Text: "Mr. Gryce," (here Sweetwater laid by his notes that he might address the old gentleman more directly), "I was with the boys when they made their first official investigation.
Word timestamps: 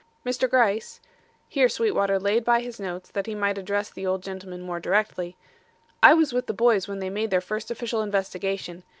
"Mr. 0.25 0.49
Gryce," 0.49 0.99
(here 1.47 1.69
Sweetwater 1.69 2.17
laid 2.19 2.43
by 2.43 2.59
his 2.59 2.79
notes 2.79 3.11
that 3.11 3.27
he 3.27 3.35
might 3.35 3.59
address 3.59 3.91
the 3.91 4.03
old 4.07 4.23
gentleman 4.23 4.59
more 4.63 4.79
directly), 4.79 5.37
"I 6.01 6.15
was 6.15 6.33
with 6.33 6.47
the 6.47 6.53
boys 6.55 6.87
when 6.87 6.97
they 6.97 7.11
made 7.11 7.29
their 7.29 7.39
first 7.39 7.69
official 7.69 8.01
investigation. 8.01 8.81